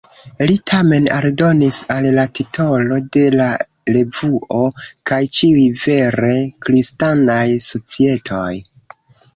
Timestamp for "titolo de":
2.39-3.25